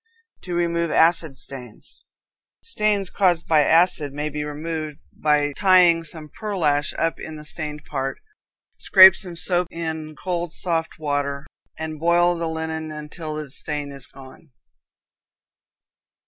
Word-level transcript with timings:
To 0.41 0.55
Remove 0.55 0.89
Acid 0.89 1.37
Stains. 1.37 2.03
Stains 2.63 3.11
caused 3.11 3.47
by 3.47 3.59
acids 3.61 4.11
may 4.15 4.29
be 4.29 4.43
removed 4.43 4.97
by 5.15 5.53
tying 5.55 6.03
some 6.03 6.27
pearlash 6.27 6.91
up 6.97 7.19
in 7.19 7.35
the 7.35 7.45
stained 7.45 7.85
part; 7.85 8.17
scrape 8.77 9.13
some 9.13 9.35
soap 9.35 9.67
in 9.69 10.15
cold, 10.15 10.53
soft 10.53 10.97
water, 10.97 11.45
and 11.77 11.99
boil 11.99 12.33
the 12.35 12.49
linen 12.49 12.91
until 12.91 13.35
the 13.35 13.51
stain 13.51 13.91
is 13.91 14.07
gone. 14.07 14.49